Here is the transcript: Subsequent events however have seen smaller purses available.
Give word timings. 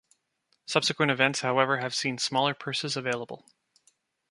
Subsequent 0.65 1.11
events 1.11 1.41
however 1.41 1.77
have 1.77 1.93
seen 1.93 2.17
smaller 2.17 2.55
purses 2.55 2.97
available. 2.97 3.45